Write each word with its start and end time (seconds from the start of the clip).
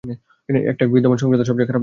এটাই 0.69 0.87
বিদ্যমান 0.87 1.17
সহিংসতার 1.17 1.47
সবচেয়ে 1.47 1.67
খারাপ 1.67 1.69
ধরণ। 1.69 1.79